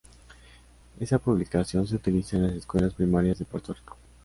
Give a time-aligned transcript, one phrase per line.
[0.99, 3.97] Esa publicación se utiliza en las escuelas primarias de Puerto Rico.